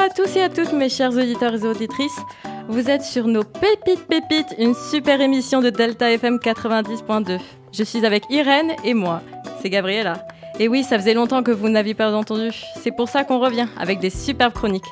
[0.00, 2.20] Bonjour à tous et à toutes mes chers auditeurs et auditrices.
[2.68, 7.38] Vous êtes sur nos Pépites Pépites, une super émission de Delta FM 90.2.
[7.70, 9.20] Je suis avec Irène et moi,
[9.60, 10.26] c'est Gabriella.
[10.58, 12.48] Et oui, ça faisait longtemps que vous n'aviez pas entendu.
[12.76, 14.88] C'est pour ça qu'on revient avec des superbes chroniques.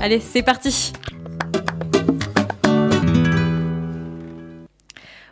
[0.00, 0.94] Allez, c'est parti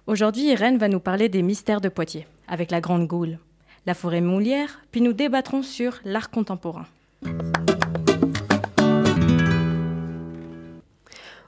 [0.06, 3.38] Aujourd'hui, Irène va nous parler des mystères de Poitiers, avec la Grande Goule,
[3.87, 6.84] la forêt moulière, puis nous débattrons sur l'art contemporain.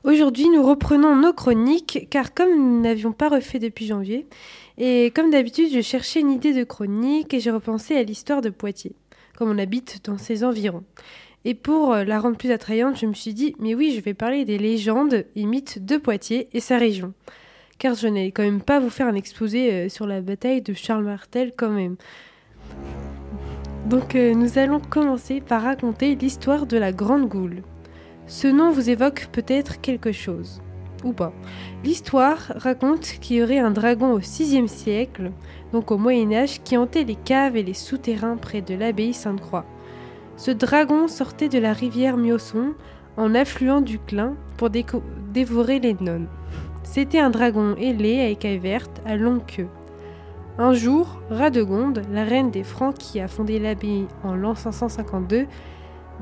[0.04, 4.26] Aujourd'hui, nous reprenons nos chroniques, car comme nous n'avions pas refait depuis janvier,
[4.76, 8.50] et comme d'habitude, je cherchais une idée de chronique et j'ai repensé à l'histoire de
[8.50, 8.96] Poitiers,
[9.36, 10.82] comme on habite dans ses environs.
[11.44, 14.12] Et pour euh, la rendre plus attrayante, je me suis dit, mais oui, je vais
[14.14, 17.12] parler des légendes et mythes de Poitiers et sa région.
[17.78, 20.72] Car je n'allais quand même pas vous faire un exposé euh, sur la bataille de
[20.72, 21.94] Charles Martel quand même.
[23.86, 27.62] Donc euh, nous allons commencer par raconter l'histoire de la Grande Goule.
[28.26, 30.62] Ce nom vous évoque peut-être quelque chose,
[31.04, 31.32] ou pas.
[31.84, 35.32] L'histoire raconte qu'il y aurait un dragon au VIe siècle,
[35.72, 39.66] donc au Moyen Âge, qui hantait les caves et les souterrains près de l'abbaye Sainte-Croix.
[40.36, 42.74] Ce dragon sortait de la rivière Miosson
[43.16, 46.28] en affluent du Clin pour dévorer les nonnes.
[46.84, 49.68] C'était un dragon ailé à écailles vertes, à longue queue.
[50.58, 55.46] Un jour, Radegonde, la reine des Francs qui a fondé l'abbaye en l'an 552,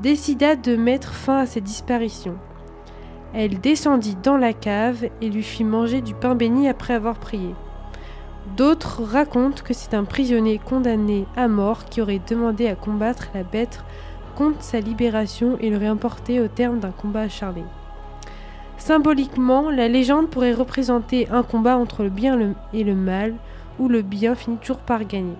[0.01, 2.37] décida de mettre fin à ses disparitions.
[3.33, 7.55] Elle descendit dans la cave et lui fit manger du pain béni après avoir prié.
[8.57, 13.43] D'autres racontent que c'est un prisonnier condamné à mort qui aurait demandé à combattre la
[13.43, 13.83] bête
[14.35, 17.63] contre sa libération et le réemporter au terme d'un combat acharné.
[18.77, 23.35] Symboliquement, la légende pourrait représenter un combat entre le bien et le mal,
[23.77, 25.35] où le bien finit toujours par gagner.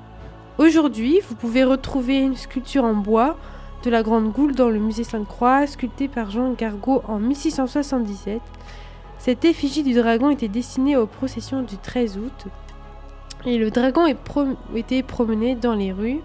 [0.60, 3.38] Aujourd'hui, vous pouvez retrouver une sculpture en bois
[3.84, 8.40] de la Grande Goule dans le musée Sainte-Croix, sculptée par Jean Gargot en 1677.
[9.18, 12.48] Cette effigie du dragon était destinée aux processions du 13 août.
[13.46, 14.06] Et le dragon
[14.76, 16.20] était promené dans les rues.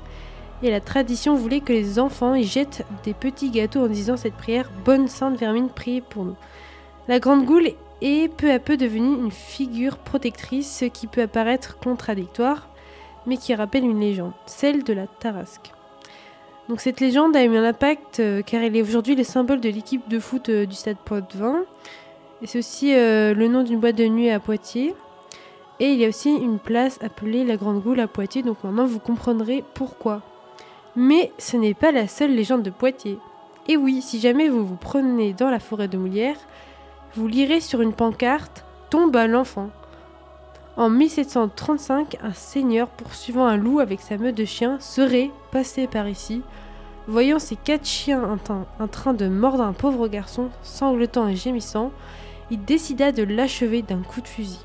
[0.62, 4.34] Et la tradition voulait que les enfants y jettent des petits gâteaux en disant cette
[4.34, 6.37] prière Bonne Sainte Vermine, priez pour nous.
[7.09, 7.71] La Grande Goule
[8.03, 12.69] est peu à peu devenue une figure protectrice, ce qui peut apparaître contradictoire,
[13.27, 15.72] mais qui rappelle une légende, celle de la Tarasque.
[16.69, 19.69] Donc cette légende a eu un impact euh, car elle est aujourd'hui le symbole de
[19.69, 21.65] l'équipe de foot euh, du stade Poitvin.
[22.43, 24.94] Et c'est aussi euh, le nom d'une boîte de nuit à Poitiers.
[25.78, 28.87] Et il y a aussi une place appelée la Grande Goule à Poitiers, donc maintenant
[28.87, 30.22] vous comprendrez pourquoi.
[30.97, 33.19] Mais ce n'est pas la seule légende de Poitiers.
[33.69, 36.37] Et oui, si jamais vous vous prenez dans la forêt de Moulière,
[37.15, 39.71] vous lirez sur une pancarte Tombe à l'enfant.
[40.76, 46.06] En 1735, un seigneur poursuivant un loup avec sa meute de chiens serait passé par
[46.06, 46.42] ici.
[47.09, 48.38] Voyant ses quatre chiens
[48.78, 51.92] en train de mordre un pauvre garçon, sanglotant et gémissant,
[52.50, 54.60] il décida de l'achever d'un coup de fusil.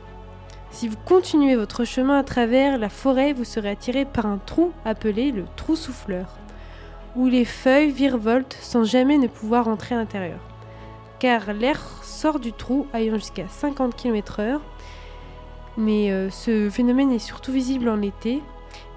[0.70, 4.74] Si vous continuez votre chemin à travers la forêt, vous serez attiré par un trou
[4.84, 6.28] appelé le trou souffleur,
[7.16, 10.40] où les feuilles virevoltent sans jamais ne pouvoir entrer à l'intérieur.
[11.20, 14.60] Car l'air sort du trou ayant jusqu'à 50 km/h
[15.78, 18.42] mais euh, ce phénomène est surtout visible en été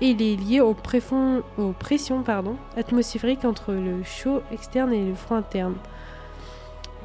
[0.01, 1.43] et il est lié aux, pressions
[2.25, 5.75] pardon, atmosphériques entre le chaud externe et le froid interne.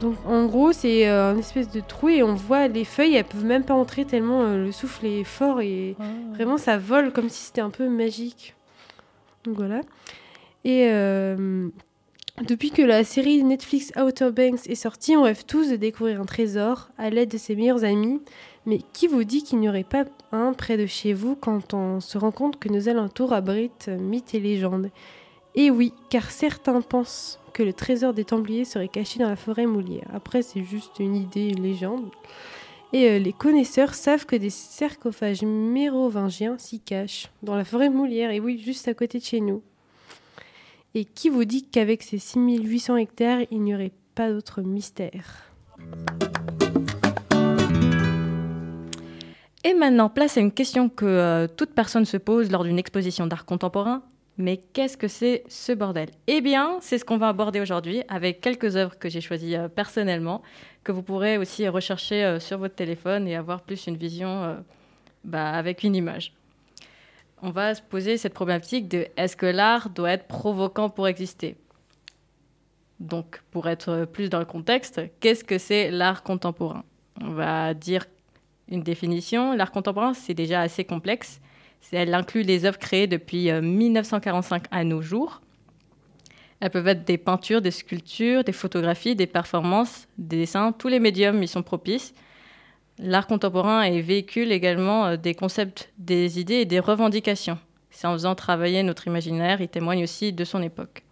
[0.01, 3.25] Donc en gros c'est euh, un espèce de trou et on voit les feuilles, elles
[3.25, 6.03] peuvent même pas entrer tellement euh, le souffle est fort et ah.
[6.33, 8.55] vraiment ça vole comme si c'était un peu magique.
[9.43, 9.81] Donc voilà.
[10.65, 10.89] Et
[12.47, 16.25] depuis que la série Netflix Outer Banks est sortie, on rêve tous de découvrir un
[16.25, 18.21] trésor à l'aide de ses meilleurs amis
[18.65, 21.99] mais qui vous dit qu'il n'y aurait pas un près de chez vous quand on
[21.99, 24.91] se rend compte que nos alentours abritent mythes et légendes?
[25.55, 29.65] Et oui, car certains pensent que le trésor des Templiers serait caché dans la forêt
[29.65, 30.07] moulière.
[30.13, 32.09] Après, c'est juste une idée, une légende.
[32.93, 38.31] Et euh, les connaisseurs savent que des sarcophages mérovingiens s'y cachent, dans la forêt moulière,
[38.31, 39.61] et oui, juste à côté de chez nous.
[40.95, 45.51] Et qui vous dit qu'avec ces 6800 hectares, il n'y aurait pas d'autre mystère?
[49.63, 53.27] Et maintenant, place à une question que euh, toute personne se pose lors d'une exposition
[53.27, 54.03] d'art contemporain.
[54.37, 56.11] Mais qu'est-ce que c'est ce bordel?
[56.27, 59.67] Eh bien, c'est ce qu'on va aborder aujourd'hui avec quelques œuvres que j'ai choisies euh,
[59.67, 60.41] personnellement,
[60.85, 64.63] que vous pourrez aussi rechercher euh, sur votre téléphone et avoir plus une vision
[65.25, 66.31] bah, avec une image.
[67.41, 71.57] On va se poser cette problématique de est-ce que l'art doit être provoquant pour exister?
[73.01, 76.83] Donc, pour être plus dans le contexte, qu'est-ce que c'est l'art contemporain?
[77.21, 78.05] On va dire
[78.69, 79.53] une définition.
[79.53, 81.41] L'art contemporain, c'est déjà assez complexe.
[81.91, 85.41] Elle inclut les œuvres créées depuis 1945 euh, à nos jours.
[86.59, 90.73] Elles peuvent être des peintures, des sculptures, des photographies, des performances, des dessins.
[90.73, 92.13] Tous les médiums y sont propices.
[92.97, 97.57] L'art contemporain véhicule également euh, des concepts, des idées et des revendications.
[97.91, 101.03] C'est en faisant travailler notre imaginaire, il témoigne aussi de son époque.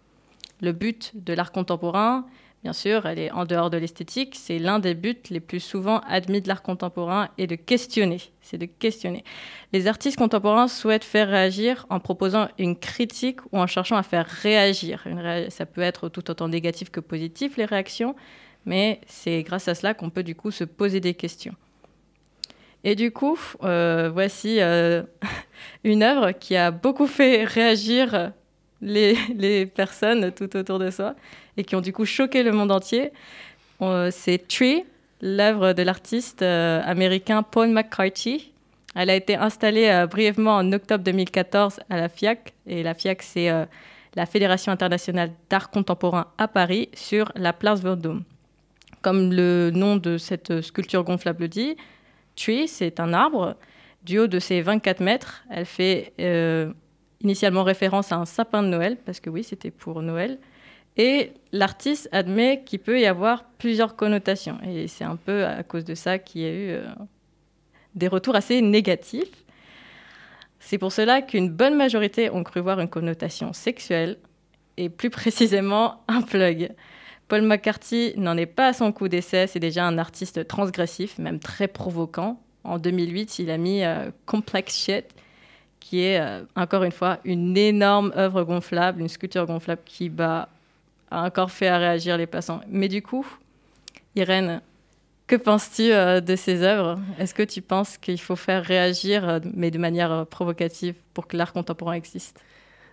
[0.60, 2.26] Le but de l'art contemporain,
[2.62, 6.00] bien sûr, elle est en dehors de l'esthétique, c'est l'un des buts les plus souvent
[6.00, 8.20] admis de l'art contemporain et de questionner.
[8.40, 9.24] C'est de questionner.
[9.72, 14.26] Les artistes contemporains souhaitent faire réagir en proposant une critique ou en cherchant à faire
[14.26, 15.06] réagir.
[15.50, 18.16] Ça peut être tout autant négatif que positif, les réactions,
[18.66, 21.54] mais c'est grâce à cela qu'on peut du coup se poser des questions.
[22.84, 25.02] Et du coup, euh, voici euh,
[25.84, 28.32] une œuvre qui a beaucoup fait réagir
[28.82, 31.14] les, personnes tout autour de soi
[31.56, 33.12] et qui ont du coup choqué le monde entier.
[33.80, 34.84] Euh, c'est Tree,
[35.20, 38.52] l'œuvre de l'artiste américain Paul McCarthy.
[38.94, 42.54] Elle a été installée brièvement en octobre 2014 à la FIAC.
[42.66, 43.50] Et la FIAC, c'est
[44.14, 48.24] la Fédération internationale d'art contemporain à Paris, sur la place Vendôme.
[49.02, 51.76] Comme le nom de cette sculpture gonflable dit,
[52.36, 53.56] Tree, c'est un arbre.
[54.02, 56.72] Du haut de ses 24 mètres, elle fait euh,
[57.22, 60.38] initialement référence à un sapin de Noël, parce que oui, c'était pour Noël.
[60.96, 64.58] Et l'artiste admet qu'il peut y avoir plusieurs connotations.
[64.66, 66.86] Et c'est un peu à cause de ça qu'il y a eu euh,
[67.94, 69.44] des retours assez négatifs.
[70.58, 74.18] C'est pour cela qu'une bonne majorité ont cru voir une connotation sexuelle,
[74.76, 76.70] et plus précisément un plug.
[77.28, 81.38] Paul McCarthy n'en est pas à son coup d'essai, c'est déjà un artiste transgressif, même
[81.38, 82.40] très provoquant.
[82.64, 85.14] En 2008, il a mis euh, Complex Shit,
[85.88, 90.48] qui est euh, encore une fois une énorme œuvre gonflable, une sculpture gonflable qui a
[91.10, 92.60] encore fait réagir les passants.
[92.68, 93.26] Mais du coup,
[94.14, 94.60] Irène,
[95.26, 96.98] que penses-tu euh, de ces œuvres?
[97.18, 101.54] Est-ce que tu penses qu'il faut faire réagir, mais de manière provocative, pour que l'art
[101.54, 102.38] contemporain existe?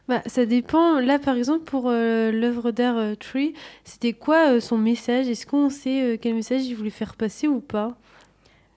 [0.07, 1.00] Bah, ça dépend.
[1.00, 3.53] Là, par exemple, pour euh, l'œuvre d'art euh, Tree,
[3.83, 5.27] c'était quoi euh, son message?
[5.27, 7.97] Est-ce qu'on sait quel message il voulait faire passer ou pas?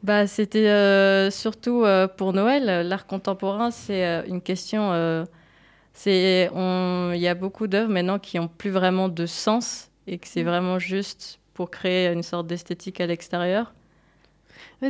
[0.03, 1.85] Bah, C'était surtout
[2.17, 2.87] pour Noël.
[2.87, 5.27] L'art contemporain, c'est une question.
[5.93, 10.27] c'est Il y a beaucoup d'œuvres maintenant qui n'ont plus vraiment de sens et que
[10.27, 10.49] c'est mm.
[10.49, 13.73] vraiment juste pour créer une sorte d'esthétique à l'extérieur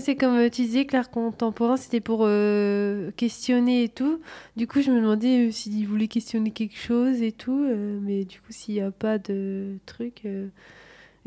[0.00, 4.20] c'est comme euh, tu disais que l'art contemporain, c'était pour euh, questionner et tout.
[4.56, 7.69] Du coup, je me demandais euh, s'il voulait questionner quelque chose et tout.
[8.02, 10.25] mais du coup, s'il n'y a pas de truc.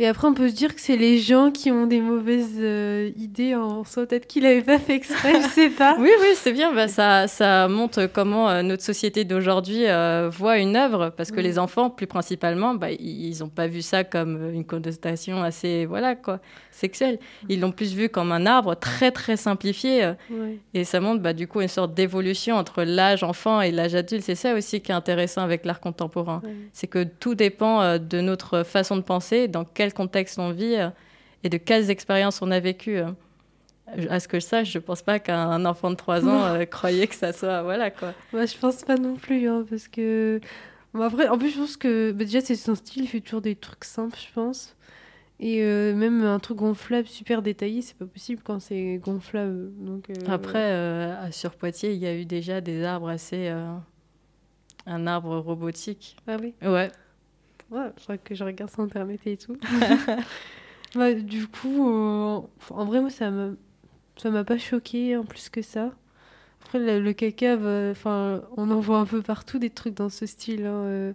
[0.02, 3.12] Et après, on peut se dire que c'est les gens qui ont des mauvaises euh,
[3.18, 4.08] idées en soi.
[4.08, 5.96] Peut-être qu'il n'avait pas fait exprès, je sais pas.
[6.00, 6.74] oui, oui, c'est bien.
[6.74, 11.14] Bah, ça, ça montre comment euh, notre société d'aujourd'hui euh, voit une œuvre.
[11.16, 15.44] Parce que les enfants, plus principalement, bah, ils n'ont pas vu ça comme une connotation
[15.44, 16.40] assez voilà, quoi,
[16.72, 17.20] sexuelle.
[17.48, 20.14] Ils l'ont plus vu comme un arbre très, très simplifié.
[20.74, 24.24] Et ça montre bah, du coup une sorte d'évolution entre l'âge enfant et l'âge adulte.
[24.24, 26.42] C'est ça aussi qui est intéressant avec l'art contemporain.
[26.74, 30.90] C'est que tout dépend de notre façon de penser, dans quel contexte on vit euh,
[31.44, 32.98] et de quelles expériences on a vécues.
[32.98, 33.12] Euh.
[34.10, 37.08] À ce que je sache, je pense pas qu'un enfant de 3 ans euh, croyait
[37.08, 37.62] que ça soit.
[37.64, 38.14] Voilà quoi.
[38.32, 40.40] Moi, je pense pas non plus, hein, parce que.
[40.94, 43.56] après, en plus, je pense que bah, déjà, c'est son style, il fait toujours des
[43.56, 44.76] trucs simples, je pense.
[45.44, 49.72] Et même un truc gonflable, super détaillé, c'est pas possible quand c'est gonflable.
[49.80, 53.52] Donc, Après, sur Poitiers, il y a eu déjà des arbres assez.
[54.86, 56.16] un arbre robotique.
[56.28, 56.54] Ah oui?
[56.62, 56.92] Ouais.
[57.72, 59.58] Ouais, je crois que je regarde sur internet et tout.
[60.96, 63.52] bah, du coup, euh, en vrai, moi, ça m'a,
[64.18, 65.92] ça m'a pas choqué en plus que ça.
[66.64, 67.56] Après, le, caca,
[67.92, 70.66] enfin, on en voit un peu partout des trucs dans ce style.
[70.66, 71.14] Hein, euh.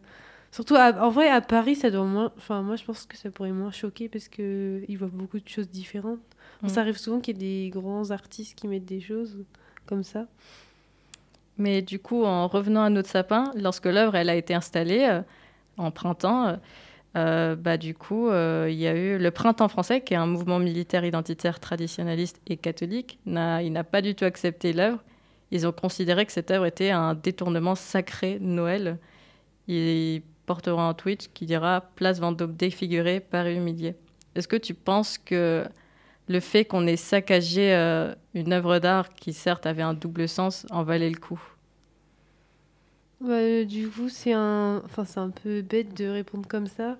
[0.51, 2.33] Surtout, en vrai, à Paris, ça doit moins.
[2.39, 5.49] Enfin, moi, je pense que ça pourrait moins choquer parce que ils voient beaucoup de
[5.49, 6.21] choses différentes.
[6.63, 6.69] Mm.
[6.69, 9.45] Ça arrive souvent qu'il y ait des grands artistes qui mettent des choses
[9.85, 10.27] comme ça.
[11.59, 15.21] Mais du coup, en revenant à notre sapin, lorsque l'œuvre elle a été installée, euh,
[15.79, 16.57] en printemps, euh,
[17.17, 20.27] euh, bah, du coup, euh, il y a eu le Printemps français, qui est un
[20.27, 23.19] mouvement militaire identitaire traditionnaliste et catholique.
[23.27, 25.03] N'a, il n'a pas du tout accepté l'œuvre.
[25.51, 28.99] Ils ont considéré que cette œuvre était un détournement sacré de Noël.
[29.69, 33.95] Il portera un tweet qui dira Place Vendôme défigurée, Paris humilié.
[34.35, 35.65] Est-ce que tu penses que
[36.29, 37.73] le fait qu'on ait saccagé
[38.35, 41.41] une œuvre d'art qui certes avait un double sens en valait le coup?
[43.21, 44.83] Bah, du coup, c'est un...
[44.85, 46.99] Enfin, c'est un peu bête de répondre comme ça.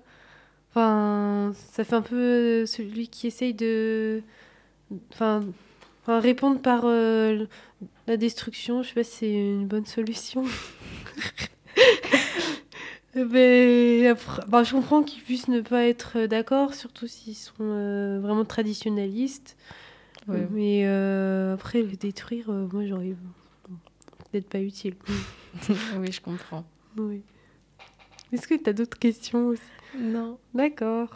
[0.71, 4.21] Enfin, ça fait un peu celui qui essaye de...
[5.13, 5.43] Enfin,
[6.03, 7.45] enfin répondre par euh,
[8.07, 10.45] la destruction, je sais pas si c'est une bonne solution.
[13.15, 18.19] Mais après, bah, je comprends qu'ils puissent ne pas être d'accord, surtout s'ils sont euh,
[18.21, 19.57] vraiment traditionnalistes.
[20.51, 23.15] Mais euh, après, le détruire, moi, j'aurais
[24.37, 24.95] peut-être pas utile.
[25.97, 26.63] oui, je comprends.
[26.97, 27.21] Oui.
[28.31, 29.61] Est-ce que tu as d'autres questions aussi?
[29.97, 30.37] Non.
[30.53, 31.09] D'accord.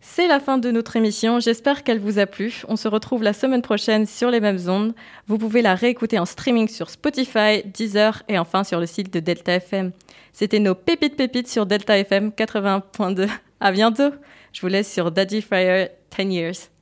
[0.00, 1.40] C'est la fin de notre émission.
[1.40, 2.62] J'espère qu'elle vous a plu.
[2.68, 4.94] On se retrouve la semaine prochaine sur les mêmes ondes.
[5.26, 9.20] Vous pouvez la réécouter en streaming sur Spotify, Deezer et enfin sur le site de
[9.20, 9.92] Delta FM.
[10.32, 13.28] C'était nos pépites pépites sur Delta FM 80.2.
[13.60, 14.10] À bientôt.
[14.52, 16.75] Je vous laisse sur Daddy Fire 10 Years.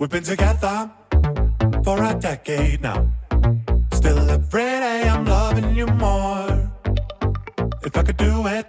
[0.00, 0.88] We've been together
[1.82, 3.10] for a decade now.
[3.92, 6.70] Still every day I'm loving you more.
[7.82, 8.66] If I could do it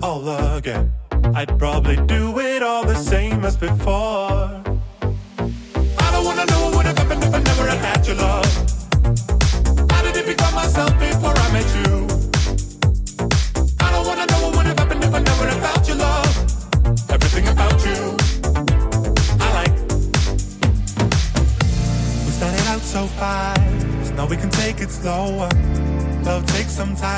[0.00, 0.92] all again,
[1.34, 4.62] I'd probably do it all the same as before.
[6.04, 9.90] I don't wanna know what would have happened if I never had your love.
[9.90, 12.07] How did it become myself before I met you?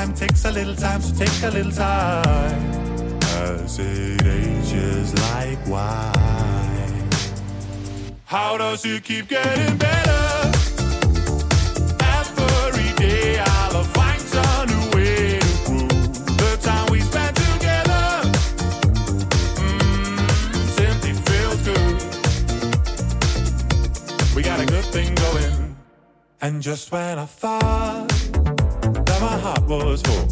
[0.05, 3.19] Time, takes a little time, so take a little time.
[3.23, 7.09] As it ages like wine.
[8.25, 10.51] How does it keep getting better?
[12.17, 18.05] Every day I'll find some new way to prove the time we spent together.
[19.65, 20.17] Mm,
[20.79, 22.01] simply feels good.
[24.35, 25.75] We got a good thing going.
[26.41, 28.10] And just when I thought
[29.91, 30.30] was full,